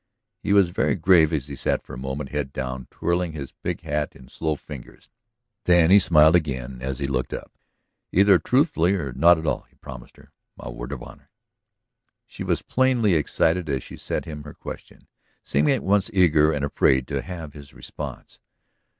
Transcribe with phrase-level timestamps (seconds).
[0.39, 3.81] He was very grave as he sat for a moment, head down, twirling his big
[3.81, 5.11] hat in slow fingers.
[5.65, 7.51] Then he smiled again as he looked up.
[8.11, 10.31] "Either truthfully or not at all," he promised her.
[10.57, 11.29] "My word of honor."
[12.25, 15.05] She was plainly excited as she set him her question,
[15.43, 18.39] seeming at once eager and afraid to have his response.